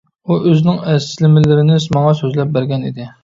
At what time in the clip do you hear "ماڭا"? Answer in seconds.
1.97-2.17